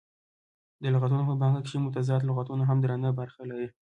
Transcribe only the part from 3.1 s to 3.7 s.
برخه لري.